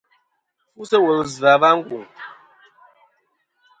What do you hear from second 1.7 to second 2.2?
ngùŋ.